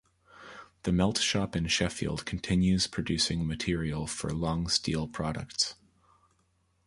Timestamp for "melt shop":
0.91-1.55